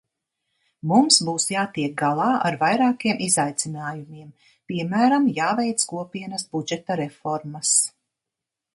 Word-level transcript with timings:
Mums 0.91 1.19
būs 1.27 1.45
jātiek 1.55 1.93
galā 2.03 2.29
ar 2.49 2.57
vairākiem 2.63 3.21
izaicinājumiem, 3.27 4.33
piemēram, 4.73 5.31
jāveic 5.39 5.89
Kopienas 5.95 6.51
budžeta 6.57 7.03
reformas. 7.07 7.81